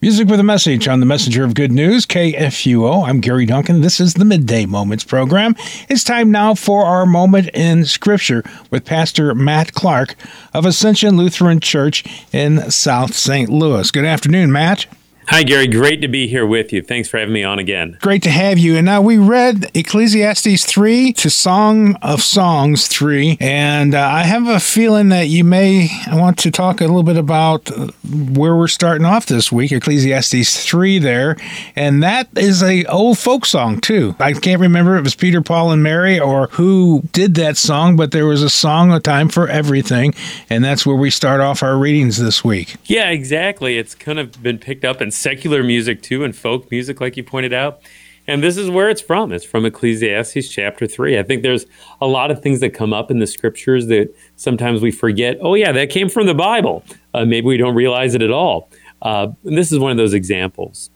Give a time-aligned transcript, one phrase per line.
[0.00, 3.08] Music with a message on the Messenger of Good News, KFUO.
[3.08, 3.80] I'm Gary Duncan.
[3.80, 5.56] This is the Midday Moments program.
[5.88, 10.14] It's time now for our moment in Scripture with Pastor Matt Clark
[10.54, 13.50] of Ascension Lutheran Church in South St.
[13.50, 13.90] Louis.
[13.90, 14.86] Good afternoon, Matt.
[15.30, 15.66] Hi, Gary.
[15.66, 16.80] Great to be here with you.
[16.80, 17.98] Thanks for having me on again.
[18.00, 18.76] Great to have you.
[18.76, 23.36] And now we read Ecclesiastes 3 to Song of Songs 3.
[23.38, 27.18] And uh, I have a feeling that you may want to talk a little bit
[27.18, 27.68] about
[28.08, 31.36] where we're starting off this week, Ecclesiastes 3 there.
[31.76, 34.16] And that is a old folk song, too.
[34.18, 37.96] I can't remember if it was Peter, Paul, and Mary or who did that song,
[37.96, 40.14] but there was a song, A Time for Everything.
[40.48, 42.76] And that's where we start off our readings this week.
[42.86, 43.76] Yeah, exactly.
[43.76, 47.24] It's kind of been picked up in secular music too and folk music, like you
[47.24, 47.80] pointed out.
[48.28, 49.32] And this is where it's from.
[49.32, 51.18] It's from Ecclesiastes chapter 3.
[51.18, 51.64] I think there's
[52.02, 55.38] a lot of things that come up in the scriptures that sometimes we forget.
[55.40, 56.84] Oh, yeah, that came from the Bible.
[57.14, 58.68] Uh, maybe we don't realize it at all.
[59.00, 60.90] Uh, and this is one of those examples.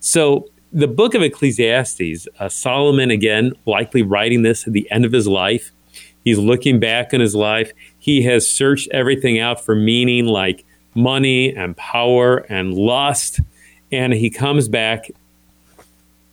[0.00, 5.12] So, the book of Ecclesiastes, uh, Solomon, again, likely writing this at the end of
[5.12, 5.72] his life.
[6.24, 7.72] He's looking back on his life.
[7.98, 13.40] He has searched everything out for meaning like money and power and lust
[13.90, 15.10] and he comes back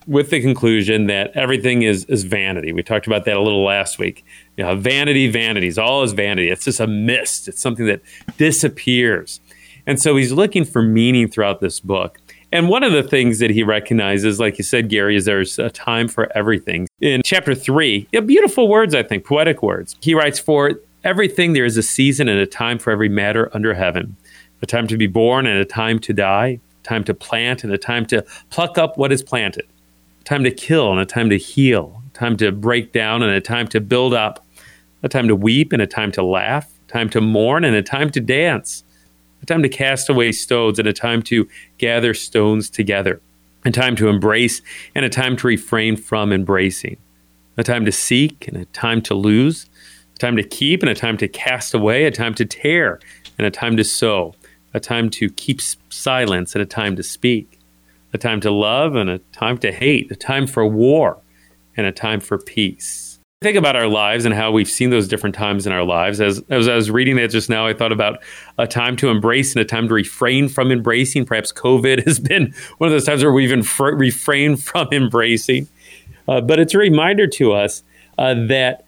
[0.07, 2.71] with the conclusion that everything is is vanity.
[2.71, 4.23] We talked about that a little last week.
[4.57, 6.49] You know, vanity, vanities, all is vanity.
[6.49, 7.47] It's just a mist.
[7.47, 8.01] It's something that
[8.37, 9.39] disappears.
[9.87, 12.19] And so he's looking for meaning throughout this book.
[12.51, 15.69] And one of the things that he recognizes, like you said, Gary, is there's a
[15.69, 16.87] time for everything.
[17.01, 19.95] In chapter three, yeah, beautiful words, I think, poetic words.
[20.01, 23.73] He writes, For everything there is a season and a time for every matter under
[23.73, 24.15] heaven,
[24.61, 27.77] a time to be born and a time to die, time to plant and a
[27.77, 29.67] time to pluck up what is planted,
[30.23, 33.67] time to kill and a time to heal, time to break down and a time
[33.67, 34.45] to build up,
[35.03, 38.09] a time to weep and a time to laugh, time to mourn and a time
[38.11, 38.83] to dance,
[39.41, 43.21] a time to cast away stones and a time to gather stones together,
[43.65, 44.61] a time to embrace
[44.93, 46.97] and a time to refrain from embracing,
[47.57, 49.69] a time to seek and a time to lose,
[50.15, 52.99] a time to keep and a time to cast away, a time to tear
[53.37, 54.33] and a time to sow
[54.75, 57.61] a time to keep silence and a time to speak,
[58.13, 61.17] a time to love and a time to hate, a time for war
[61.77, 63.17] and a time for peace.
[63.41, 66.19] Think about our lives and how we've seen those different times in our lives.
[66.19, 68.19] As, as I was reading that just now, I thought about
[68.57, 71.25] a time to embrace and a time to refrain from embracing.
[71.25, 73.65] Perhaps COVID has been one of those times where we've been
[73.97, 75.69] refrained from embracing.
[76.27, 77.81] Uh, but it's a reminder to us
[78.17, 78.84] uh, that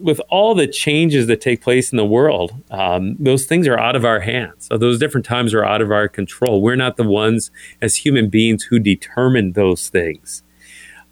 [0.00, 3.96] with all the changes that take place in the world, um, those things are out
[3.96, 4.66] of our hands.
[4.66, 6.62] So those different times are out of our control.
[6.62, 10.42] We're not the ones as human beings who determine those things.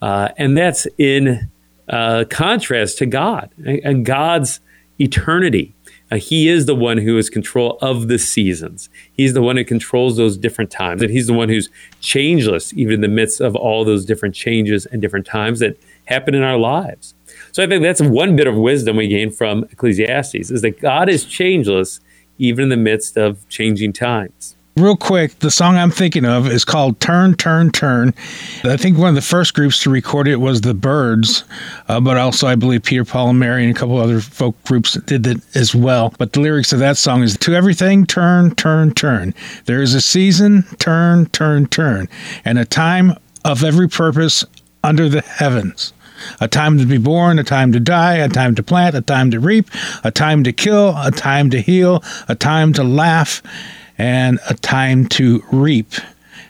[0.01, 1.51] Uh, and that's in
[1.89, 4.61] uh, contrast to God and God's
[5.01, 5.75] eternity.
[6.11, 8.89] Uh, he is the one who is control of the seasons.
[9.13, 11.03] He's the one who controls those different times.
[11.03, 11.69] And he's the one who's
[12.01, 16.35] changeless, even in the midst of all those different changes and different times that happen
[16.35, 17.15] in our lives.
[17.53, 21.09] So I think that's one bit of wisdom we gain from Ecclesiastes is that God
[21.09, 22.01] is changeless
[22.39, 24.57] even in the midst of changing times.
[24.79, 28.15] Real quick, the song I'm thinking of is called Turn, Turn, Turn.
[28.63, 31.43] I think one of the first groups to record it was the Byrds,
[31.89, 34.93] uh, but also I believe Peter, Paul, and Mary and a couple other folk groups
[34.93, 36.15] did that as well.
[36.17, 39.35] But the lyrics of that song is To everything, turn, turn, turn.
[39.65, 42.09] There is a season, turn, turn, turn,
[42.45, 44.45] and a time of every purpose
[44.85, 45.93] under the heavens
[46.41, 49.31] a time to be born, a time to die, a time to plant, a time
[49.31, 49.71] to reap,
[50.05, 53.43] a time to kill, a time to heal, a time to laugh,
[53.97, 55.93] and a time to reap.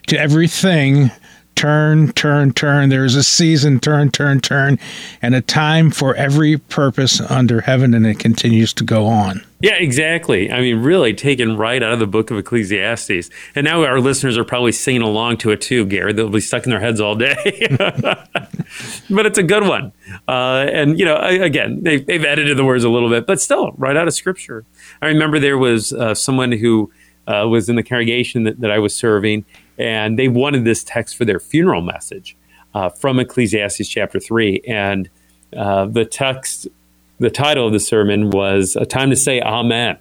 [0.08, 1.10] To everything,
[1.58, 2.88] turn, turn, turn.
[2.88, 4.78] There is a season, turn, turn, turn,
[5.20, 9.44] and a time for every purpose under heaven, and it continues to go on.
[9.60, 10.52] Yeah, exactly.
[10.52, 13.28] I mean, really taken right out of the book of Ecclesiastes.
[13.56, 16.12] And now our listeners are probably singing along to it too, Gary.
[16.12, 17.34] They'll be stuck in their heads all day.
[19.10, 19.92] but it's a good one.
[20.26, 23.72] Uh, and, you know, again, they've, they've, edited the words a little bit, but still,
[23.78, 24.64] right out of scripture.
[25.00, 26.92] I remember there was uh, someone who
[27.26, 29.44] uh, was in the congregation that, that, I was serving,
[29.78, 32.36] and they wanted this text for their funeral message
[32.74, 34.62] uh, from Ecclesiastes chapter 3.
[34.66, 35.08] And
[35.56, 36.68] uh, the text
[37.18, 39.98] the title of the sermon was A Time to Say Amen.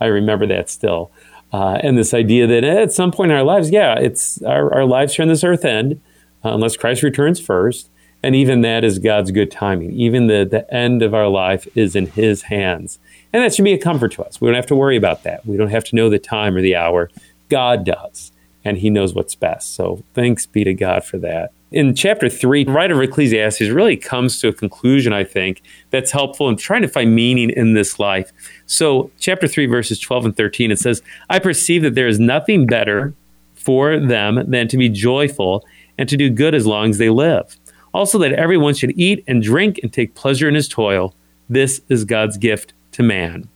[0.00, 1.10] I remember that still.
[1.52, 4.84] Uh, and this idea that at some point in our lives, yeah, it's our, our
[4.84, 6.00] lives here on this earth end,
[6.44, 7.90] unless Christ returns first.
[8.22, 9.92] And even that is God's good timing.
[9.92, 12.98] Even the, the end of our life is in His hands.
[13.32, 14.40] And that should be a comfort to us.
[14.40, 15.46] We don't have to worry about that.
[15.46, 17.10] We don't have to know the time or the hour.
[17.48, 18.32] God does,
[18.64, 19.74] and He knows what's best.
[19.74, 23.96] So thanks be to God for that in chapter three, the writer of Ecclesiastes really
[23.96, 27.98] comes to a conclusion, I think, that's helpful in trying to find meaning in this
[27.98, 28.32] life.
[28.66, 32.66] So, chapter three, verses 12 and 13, it says, I perceive that there is nothing
[32.66, 33.14] better
[33.54, 35.64] for them than to be joyful
[35.96, 37.56] and to do good as long as they live.
[37.92, 41.14] Also, that everyone should eat and drink and take pleasure in his toil.
[41.48, 43.48] This is God's gift to man.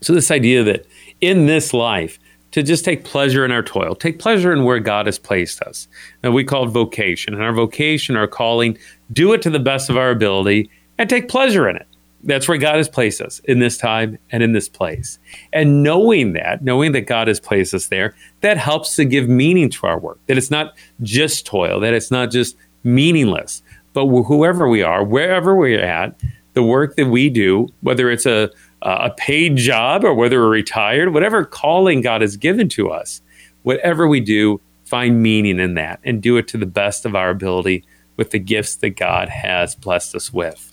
[0.00, 0.84] So, this idea that
[1.20, 2.18] in this life,
[2.52, 5.88] to just take pleasure in our toil, take pleasure in where God has placed us.
[6.22, 7.34] And we call it vocation.
[7.34, 8.78] And our vocation, our calling,
[9.12, 11.86] do it to the best of our ability and take pleasure in it.
[12.24, 15.18] That's where God has placed us in this time and in this place.
[15.52, 19.70] And knowing that, knowing that God has placed us there, that helps to give meaning
[19.70, 20.20] to our work.
[20.26, 23.62] That it's not just toil, that it's not just meaningless,
[23.92, 26.14] but whoever we are, wherever we're at,
[26.54, 28.50] the work that we do, whether it's a,
[28.82, 33.22] a paid job or whether we're retired, whatever calling God has given to us,
[33.62, 37.30] whatever we do, find meaning in that and do it to the best of our
[37.30, 37.84] ability
[38.16, 40.68] with the gifts that God has blessed us with.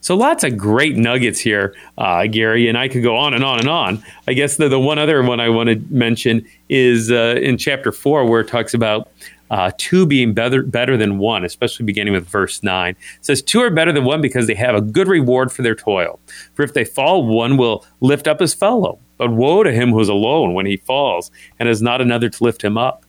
[0.00, 3.60] So lots of great nuggets here, uh, Gary, and I could go on and on
[3.60, 4.02] and on.
[4.26, 7.92] I guess the, the one other one I want to mention is uh, in chapter
[7.92, 9.10] four, where it talks about
[9.50, 12.90] uh, two being better, better than one, especially beginning with verse 9.
[12.90, 15.74] It says, Two are better than one because they have a good reward for their
[15.74, 16.20] toil.
[16.54, 18.98] For if they fall, one will lift up his fellow.
[19.16, 22.44] But woe to him who is alone when he falls and has not another to
[22.44, 23.04] lift him up.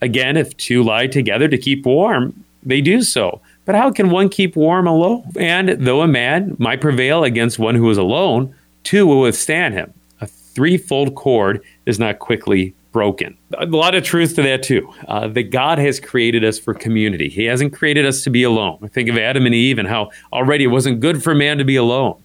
[0.00, 3.40] Again, if two lie together to keep warm, they do so.
[3.64, 5.24] But how can one keep warm alone?
[5.36, 8.54] And though a man might prevail against one who is alone,
[8.84, 9.92] two will withstand him.
[10.20, 13.36] A threefold cord is not quickly broken.
[13.58, 14.92] A lot of truth to that, too.
[15.08, 17.28] Uh, that God has created us for community.
[17.28, 18.88] He hasn't created us to be alone.
[18.92, 21.76] Think of Adam and Eve and how already it wasn't good for man to be
[21.76, 22.22] alone.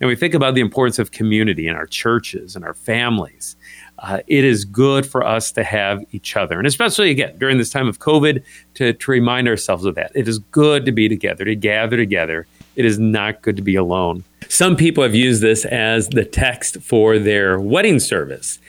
[0.00, 3.56] And we think about the importance of community in our churches and our families
[4.00, 6.58] uh, it is good for us to have each other.
[6.58, 8.42] And especially, again, during this time of COVID,
[8.74, 10.12] to, to remind ourselves of that.
[10.14, 12.46] It is good to be together, to gather together.
[12.76, 14.24] It is not good to be alone.
[14.48, 18.60] Some people have used this as the text for their wedding service.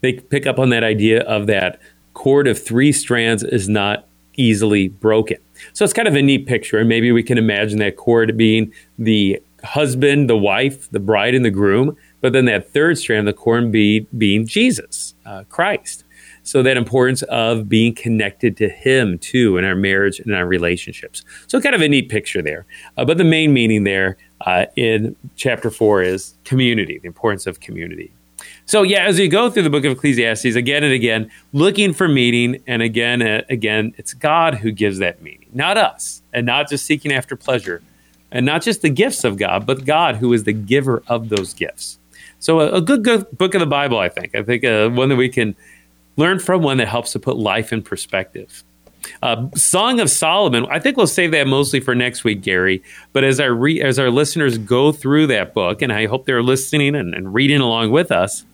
[0.00, 1.80] They pick up on that idea of that
[2.14, 4.06] cord of three strands is not
[4.36, 5.38] easily broken.
[5.72, 6.78] So it's kind of a neat picture.
[6.78, 11.44] And maybe we can imagine that cord being the husband, the wife, the bride, and
[11.44, 16.04] the groom but then that third strand, the cord be, being Jesus, uh, Christ.
[16.42, 21.24] So that importance of being connected to Him too in our marriage and our relationships.
[21.46, 22.66] So kind of a neat picture there.
[22.96, 27.60] Uh, but the main meaning there uh, in chapter four is community, the importance of
[27.60, 28.12] community.
[28.68, 32.06] So yeah, as you go through the book of Ecclesiastes again and again, looking for
[32.06, 36.68] meaning, and again, and again, it's God who gives that meaning, not us, and not
[36.68, 37.80] just seeking after pleasure,
[38.30, 41.54] and not just the gifts of God, but God who is the giver of those
[41.54, 41.98] gifts.
[42.40, 44.34] So a, a good, good, book of the Bible, I think.
[44.34, 45.56] I think uh, one that we can
[46.18, 48.64] learn from, one that helps to put life in perspective.
[49.22, 50.66] Uh, Song of Solomon.
[50.70, 52.82] I think we'll save that mostly for next week, Gary.
[53.12, 56.42] But as our re- as our listeners go through that book, and I hope they're
[56.42, 58.44] listening and, and reading along with us,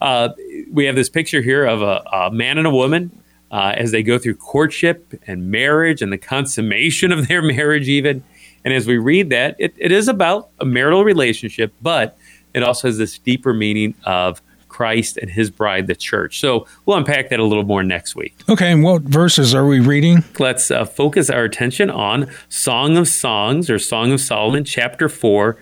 [0.00, 0.30] uh,
[0.70, 3.10] we have this picture here of a, a man and a woman
[3.50, 8.22] uh, as they go through courtship and marriage and the consummation of their marriage, even.
[8.64, 12.16] And as we read that, it, it is about a marital relationship, but
[12.52, 16.40] it also has this deeper meaning of Christ and his bride, the church.
[16.40, 18.34] So we'll unpack that a little more next week.
[18.48, 20.24] Okay, and what verses are we reading?
[20.38, 25.58] Let's uh, focus our attention on Song of Songs or Song of Solomon, chapter 4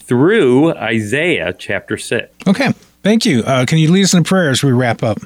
[0.00, 2.34] through Isaiah, chapter 6.
[2.46, 2.72] Okay,
[3.02, 3.42] thank you.
[3.44, 5.18] Uh, can you lead us in prayer as we wrap up?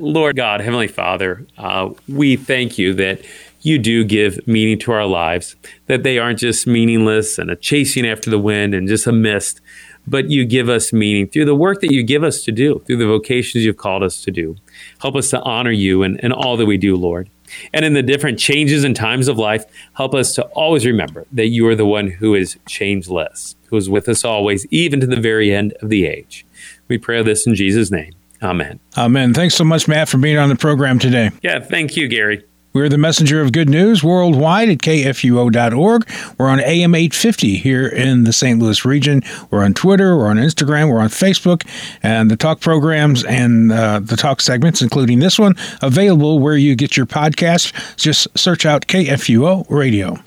[0.00, 3.20] Lord God, Heavenly Father, uh, we thank you that
[3.62, 8.06] you do give meaning to our lives, that they aren't just meaningless and a chasing
[8.06, 9.60] after the wind and just a mist,
[10.08, 12.96] but you give us meaning through the work that you give us to do, through
[12.96, 14.56] the vocations you've called us to do.
[15.00, 17.28] Help us to honor you in, in all that we do, Lord.
[17.72, 21.48] And in the different changes and times of life, help us to always remember that
[21.48, 25.20] you are the one who is changeless, who is with us always, even to the
[25.20, 26.44] very end of the age.
[26.88, 28.12] We pray this in Jesus' name.
[28.42, 28.78] Amen.
[28.96, 29.34] Amen.
[29.34, 31.30] Thanks so much, Matt, for being on the program today.
[31.42, 32.44] Yeah, thank you, Gary.
[32.78, 36.08] We're the messenger of good news worldwide at kfuo.org.
[36.38, 38.60] We're on AM 850 here in the St.
[38.60, 39.24] Louis region.
[39.50, 41.66] We're on Twitter, we're on Instagram, we're on Facebook,
[42.04, 46.76] and the talk programs and uh, the talk segments, including this one, available where you
[46.76, 47.72] get your podcast.
[47.96, 50.22] Just search out KFUO Radio.